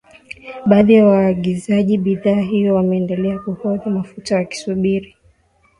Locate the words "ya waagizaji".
0.93-1.97